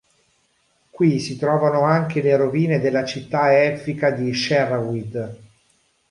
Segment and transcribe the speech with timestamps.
[0.89, 5.17] Qui si trovano anche le rovine della città elfica di Shaerrawedd.